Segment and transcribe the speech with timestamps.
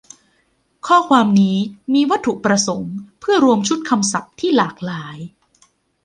[0.87, 1.57] ข้อความนี้
[1.93, 5.17] มีวัตถุประสงค์เพื่อรวมชุดคำศัพท์ที่หลากหลาย